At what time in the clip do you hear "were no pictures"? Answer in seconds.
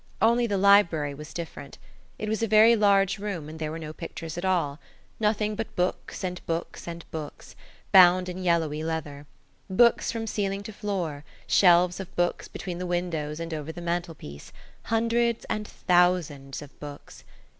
3.69-4.35